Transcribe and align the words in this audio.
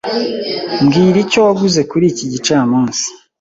Mbwira 0.83 1.17
icyo 1.25 1.39
waguze 1.45 1.81
kuri 1.91 2.05
iki 2.11 2.25
gicamunsi. 2.31 3.05